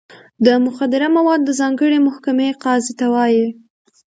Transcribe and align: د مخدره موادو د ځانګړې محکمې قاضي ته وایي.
د 0.45 0.47
مخدره 0.65 1.07
موادو 1.17 1.43
د 1.47 1.51
ځانګړې 1.59 1.97
محکمې 2.07 2.49
قاضي 2.63 2.93
ته 2.99 3.05
وایي. 3.13 3.45